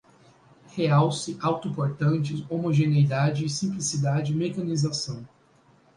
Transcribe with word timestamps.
realce, 0.75 1.37
auto-portantes, 1.43 2.43
homogeneidade, 2.49 3.47
simplicidade, 3.47 4.33
mecanização 4.33 5.23